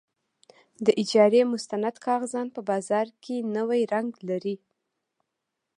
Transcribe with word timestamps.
د 0.85 0.87
اجارې 1.01 1.41
مستند 1.53 1.95
کاغذات 2.05 2.47
په 2.55 2.61
بازار 2.69 3.07
کې 3.23 3.35
نوی 3.55 3.81
رنګ 3.93 4.11
لري. 4.29 4.55